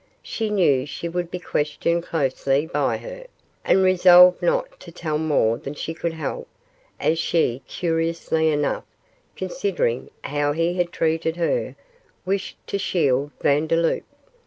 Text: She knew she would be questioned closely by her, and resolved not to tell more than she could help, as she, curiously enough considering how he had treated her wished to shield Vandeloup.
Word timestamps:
She 0.23 0.49
knew 0.49 0.87
she 0.87 1.07
would 1.07 1.29
be 1.29 1.37
questioned 1.37 2.01
closely 2.01 2.65
by 2.65 2.97
her, 2.97 3.27
and 3.63 3.83
resolved 3.83 4.41
not 4.41 4.79
to 4.79 4.91
tell 4.91 5.19
more 5.19 5.59
than 5.59 5.75
she 5.75 5.93
could 5.93 6.13
help, 6.13 6.47
as 6.99 7.19
she, 7.19 7.61
curiously 7.67 8.49
enough 8.49 8.83
considering 9.35 10.09
how 10.23 10.53
he 10.53 10.73
had 10.73 10.91
treated 10.91 11.35
her 11.37 11.75
wished 12.25 12.57
to 12.65 12.79
shield 12.79 13.29
Vandeloup. 13.43 14.01